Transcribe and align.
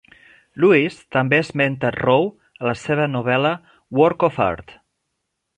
Lewis 0.63 0.95
també 1.15 1.39
esmenta 1.43 1.91
Roe 1.97 2.33
a 2.63 2.71
la 2.71 2.75
seva 2.87 3.07
novel·la 3.17 3.55
"Work 4.01 4.27
of 4.31 4.45
Art". 4.51 4.79